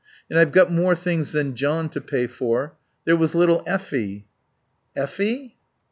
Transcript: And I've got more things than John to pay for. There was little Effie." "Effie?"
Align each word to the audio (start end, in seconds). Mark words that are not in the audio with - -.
And 0.31 0.39
I've 0.39 0.51
got 0.51 0.71
more 0.71 0.95
things 0.95 1.31
than 1.31 1.53
John 1.53 1.87
to 1.89 2.01
pay 2.01 2.25
for. 2.25 2.75
There 3.05 3.15
was 3.15 3.35
little 3.35 3.61
Effie." 3.67 4.25
"Effie?" 4.95 5.59